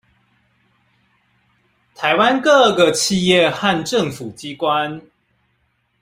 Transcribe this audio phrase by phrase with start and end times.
[1.93, 4.99] 台灣各個企業和政府機關